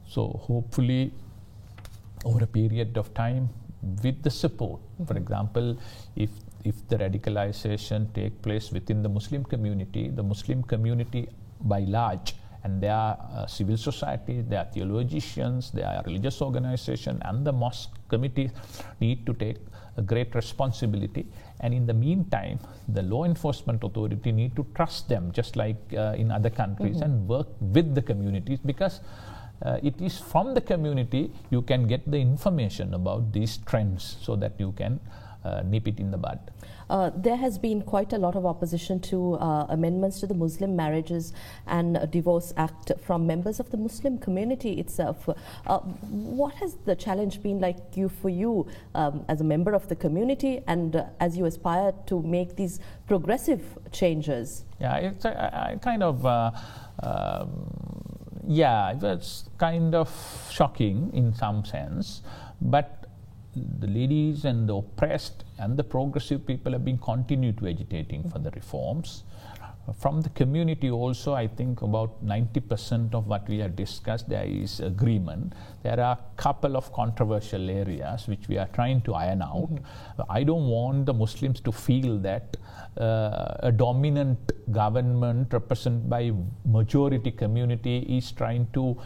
[0.07, 1.11] So hopefully,
[2.23, 3.49] over a period of time,
[4.03, 5.05] with the support, mm-hmm.
[5.05, 5.77] for example,
[6.15, 6.29] if
[6.63, 11.27] if the radicalization take place within the Muslim community, the Muslim community
[11.61, 12.35] by large
[12.65, 17.51] and there are uh, civil society, there are theologians, there are religious organization, and the
[17.51, 18.49] mosque committees
[18.99, 19.57] need to take
[19.97, 21.27] a great responsibility.
[21.59, 26.15] And in the meantime, the law enforcement authority need to trust them, just like uh,
[26.17, 27.03] in other countries, mm-hmm.
[27.03, 28.99] and work with the communities because.
[29.61, 34.35] Uh, it is from the community you can get the information about these trends so
[34.35, 34.99] that you can
[35.45, 36.39] uh, nip it in the bud.
[36.89, 40.75] Uh, there has been quite a lot of opposition to uh, amendments to the Muslim
[40.75, 41.33] Marriages
[41.67, 45.27] and Divorce Act from members of the Muslim community itself.
[45.65, 49.87] Uh, what has the challenge been like you for you um, as a member of
[49.87, 54.65] the community and uh, as you aspire to make these progressive changes?
[54.79, 56.25] Yeah, it's a, a kind of.
[56.25, 56.51] Uh,
[57.01, 57.85] um,
[58.47, 60.09] yeah, it's kind of
[60.51, 62.21] shocking in some sense,
[62.61, 63.04] but
[63.55, 68.39] the ladies and the oppressed and the progressive people have been continued to agitating for
[68.39, 69.23] the reforms.
[69.99, 74.79] From the community also, I think about 90% of what we have discussed, there is
[74.79, 75.53] agreement.
[75.83, 79.69] There are a couple of controversial areas which we are trying to iron out.
[79.69, 80.21] Mm-hmm.
[80.27, 82.57] I don't want the Muslims to feel that
[82.99, 84.39] uh, a dominant
[84.71, 86.31] government represented by
[86.65, 88.99] majority community is trying to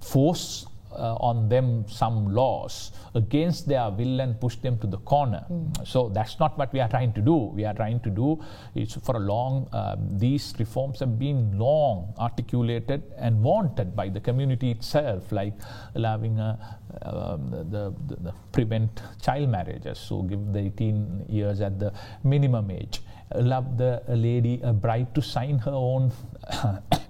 [0.00, 5.44] force uh, on them some laws against their will and push them to the corner.
[5.50, 5.86] Mm.
[5.86, 7.36] So that's not what we are trying to do.
[7.54, 8.42] We are trying to do
[8.74, 14.20] is for a long, uh, these reforms have been long articulated and wanted by the
[14.20, 15.54] community itself, like
[15.94, 21.78] allowing a, um, the, the, the, prevent child marriages, so give the 18 years at
[21.78, 21.92] the
[22.24, 23.00] minimum age,
[23.32, 26.12] allow the lady, a bride to sign her own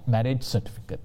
[0.09, 1.01] marriage certificate.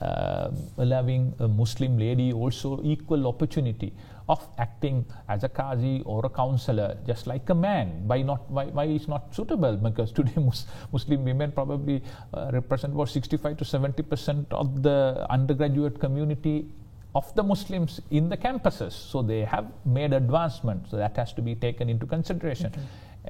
[0.00, 3.92] Uh, allowing a Muslim lady also equal opportunity
[4.28, 8.66] of acting as a qazi or a counselor just like a man why not why,
[8.66, 9.76] why is not suitable?
[9.76, 12.02] Because today Mus- muslim women probably
[12.34, 16.66] uh, represent about 65 to 70 percent of the undergraduate community
[17.14, 18.92] of the muslims in the campuses.
[18.92, 20.90] So they have made advancement.
[20.90, 22.66] So that has to be taken into consideration.
[22.66, 22.82] Okay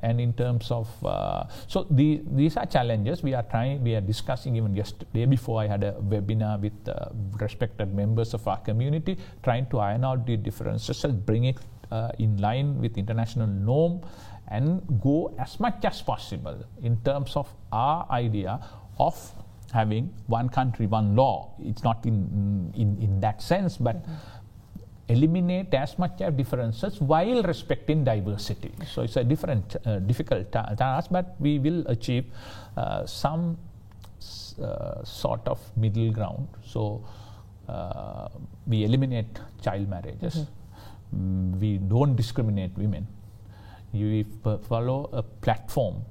[0.02, 4.00] and in terms of uh, so the, these are challenges we are trying we are
[4.00, 7.08] discussing even yesterday before i had a webinar with uh,
[7.40, 11.58] respected members of our community trying to iron out the differences and bring it
[11.90, 14.00] uh, in line with international norm
[14.48, 18.60] and go as much as possible in terms of our idea
[18.98, 19.16] of
[19.72, 21.52] having one country one law.
[21.58, 24.35] It's not in in, in that sense but mm-hmm
[25.08, 28.72] eliminate as much of differences while respecting diversity.
[28.92, 32.24] So it's a different, uh, difficult ta- task, but we will achieve
[32.76, 33.56] uh, some
[34.60, 36.48] uh, sort of middle ground.
[36.64, 37.04] So
[37.68, 38.28] uh,
[38.66, 40.34] we eliminate child marriages.
[40.34, 41.52] Mm-hmm.
[41.54, 43.06] Mm, we don't discriminate women.
[43.92, 44.26] We
[44.68, 46.02] follow a platform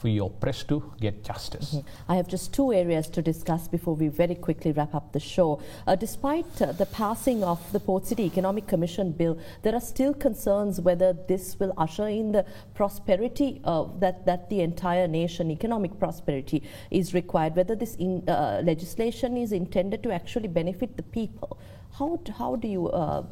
[0.00, 1.74] for your oppressed to get justice.
[1.74, 2.12] Mm-hmm.
[2.12, 5.60] I have just two areas to discuss before we very quickly wrap up the show.
[5.86, 10.14] Uh, despite uh, the passing of the Port City Economic Commission bill, there are still
[10.14, 16.62] concerns whether this will usher in the prosperity that, that the entire nation, economic prosperity,
[16.90, 21.58] is required, whether this in, uh, legislation is intended to actually benefit the people.
[21.98, 23.24] How, how do you uh,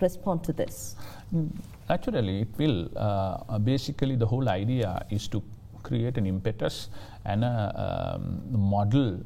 [0.00, 0.96] respond to this?
[1.34, 1.50] Mm
[1.90, 2.88] Naturally, it will.
[2.96, 5.42] Uh, basically, the whole idea is to
[5.82, 6.88] create an impetus
[7.24, 9.20] and a um, model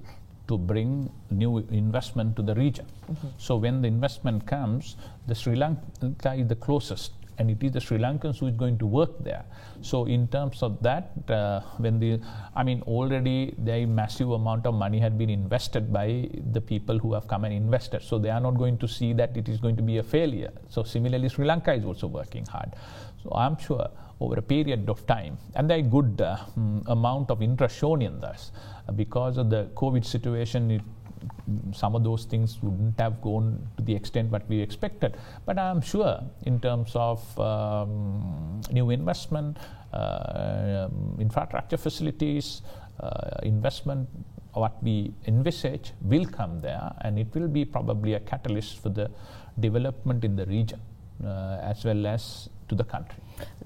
[0.48, 2.86] to bring new investment to the region.
[3.10, 3.28] Mm-hmm.
[3.38, 4.96] So when the investment comes,
[5.26, 8.78] the Sri Lanka is the closest and it is the Sri Lankans who is going
[8.78, 9.44] to work there.
[9.80, 12.20] So in terms of that, uh, when the,
[12.54, 17.12] I mean, already the massive amount of money had been invested by the people who
[17.14, 18.02] have come and invested.
[18.02, 20.52] So they are not going to see that it is going to be a failure.
[20.68, 22.72] So similarly, Sri Lanka is also working hard.
[23.22, 23.88] So I'm sure
[24.24, 28.02] over a period of time, and there is good uh, mm, amount of interest shown
[28.02, 28.52] in this
[28.96, 30.70] because of the COVID situation.
[30.70, 30.82] It
[31.72, 33.46] some of those things wouldn't have gone
[33.76, 35.16] to the extent what we expected.
[35.46, 39.58] But I'm sure in terms of um, new investment,
[39.92, 42.62] uh, infrastructure facilities,
[43.00, 44.08] uh, investment,
[44.52, 49.10] what we envisage will come there and it will be probably a catalyst for the
[49.58, 50.80] development in the region
[51.24, 53.16] uh, as well as to the country.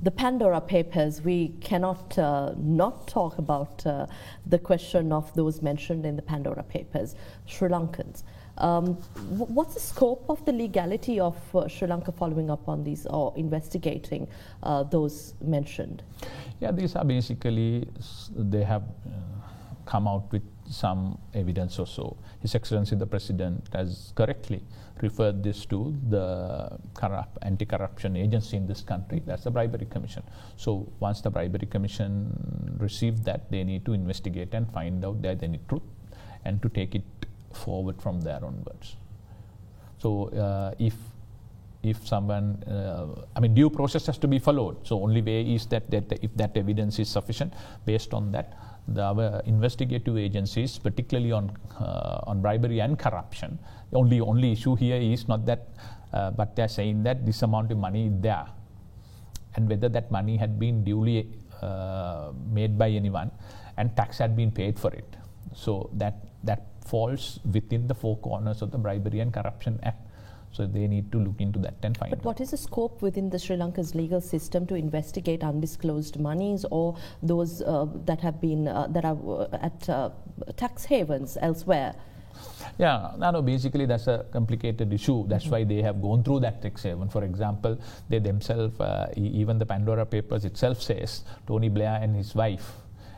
[0.03, 4.07] The Pandora Papers, we cannot uh, not talk about uh,
[4.46, 7.14] the question of those mentioned in the Pandora Papers,
[7.46, 8.22] Sri Lankans.
[8.59, 8.94] Um,
[9.36, 13.32] what's the scope of the legality of uh, Sri Lanka following up on these or
[13.36, 14.26] investigating
[14.64, 16.03] uh, those mentioned?
[16.61, 17.88] Yeah, these are basically,
[18.34, 19.11] they have uh,
[19.86, 22.16] come out with some evidence or so.
[22.40, 24.62] His Excellency the President has correctly
[25.03, 29.22] referred this to the corrupt, anti-corruption agency in this country.
[29.24, 30.22] That's the Bribery Commission.
[30.57, 35.42] So once the Bribery Commission received that, they need to investigate and find out that
[35.42, 35.82] any truth
[36.44, 37.05] and to take it
[37.53, 38.96] forward from there onwards.
[39.99, 40.94] So uh, if
[41.83, 44.87] if someone, uh, I mean, due process has to be followed.
[44.87, 47.55] So only way is that, that if that evidence is sufficient,
[47.87, 48.55] based on that,
[48.89, 53.59] the our investigative agencies, particularly on uh, on bribery and corruption.
[53.91, 55.68] The only only issue here is not that,
[56.12, 58.47] uh, but they are saying that this amount of money is there,
[59.57, 61.29] and whether that money had been duly
[61.61, 63.31] uh, made by anyone,
[63.76, 65.16] and tax had been paid for it.
[65.55, 70.07] So that that falls within the four corners of the Bribery and Corruption Act.
[70.59, 72.24] So they need to look into that and find But out.
[72.24, 76.96] what is the scope within the Sri Lanka's legal system to investigate undisclosed monies or
[77.22, 80.11] those uh, that have been uh, that are uh, at uh,
[80.56, 81.94] tax havens elsewhere?
[82.76, 85.28] Yeah, no, no, basically that's a complicated issue.
[85.28, 85.52] That's mm-hmm.
[85.52, 87.09] why they have gone through that tax haven.
[87.09, 87.78] For example,
[88.09, 92.68] they themselves, uh, even the Pandora Papers itself says Tony Blair and his wife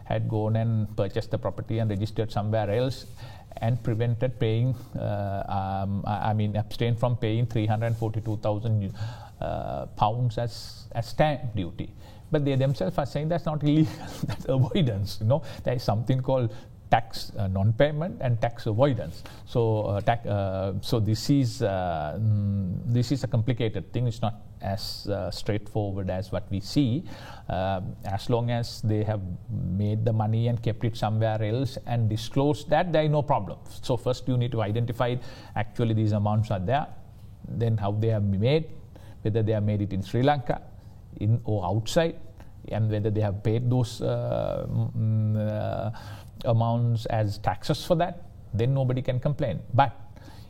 [0.04, 3.06] had gone and purchased the property and registered somewhere else
[3.58, 8.94] and prevented paying, uh, um, I mean, abstained from paying 342,000
[9.40, 11.92] uh, pounds as, as stamp duty.
[12.30, 13.92] But they themselves are saying that's not illegal,
[14.26, 15.18] that's avoidance.
[15.20, 16.54] You know, there is something called
[16.90, 19.22] tax uh, non-payment and tax avoidance.
[19.46, 24.06] So, uh, tax, uh, so this is uh, mm, this is a complicated thing.
[24.06, 27.04] It's not as uh, straightforward as what we see.
[27.48, 32.08] Um, as long as they have made the money and kept it somewhere else and
[32.08, 33.58] disclosed that, there is no problem.
[33.82, 35.16] So first you need to identify
[35.56, 36.86] actually these amounts are there,
[37.48, 38.70] then how they have been made,
[39.22, 40.62] whether they have made it in Sri Lanka,
[41.16, 42.16] in or outside,
[42.68, 44.00] and whether they have paid those.
[44.00, 45.92] Uh, mm,
[46.44, 48.22] amounts as taxes for that,
[48.54, 49.60] then nobody can complain.
[49.74, 49.92] But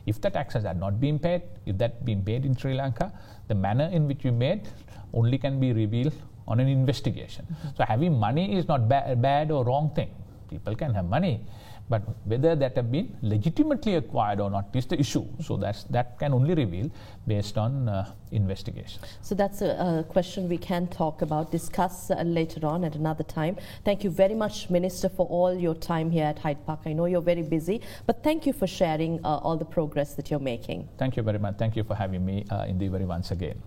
[0.05, 3.11] if the taxes are not being paid, if that been paid in Sri Lanka,
[3.47, 4.67] the manner in which you made
[5.13, 6.13] only can be revealed
[6.47, 7.45] on an investigation.
[7.45, 7.67] Mm-hmm.
[7.77, 10.09] So having money is not ba- bad or wrong thing.
[10.49, 11.45] People can have money,
[11.91, 15.25] but whether that have been legitimately acquired or not is the issue.
[15.47, 16.89] So that's that can only reveal
[17.27, 19.01] based on uh, investigation.
[19.21, 23.23] So that's a, a, question we can talk about, discuss uh, later on at another
[23.23, 23.57] time.
[23.83, 26.79] Thank you very much, Minister, for all your time here at Hyde Park.
[26.85, 30.31] I know you're very busy, but thank you for sharing uh, all the progress that
[30.31, 30.87] you're making.
[30.97, 31.57] Thank you very much.
[31.57, 33.61] Thank you for having me uh, in the once again.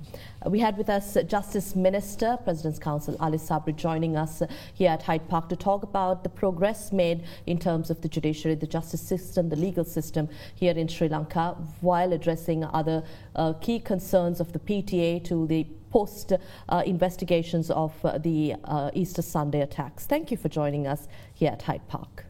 [0.44, 4.90] Uh, we had with us Justice Minister, President's Counsel Ali Sabry, joining us uh, here
[4.90, 8.66] at Hyde Park to talk about the progress made in terms of the judiciary, the
[8.66, 13.02] justice system, the legal system here in Sri Lanka, while addressing other
[13.36, 16.32] uh, key concerns of the PTA to the post
[16.68, 18.54] uh, investigations of uh, the
[18.94, 20.06] Easter Sunday attacks.
[20.06, 22.26] Thank you for joining us here at Hyde Park.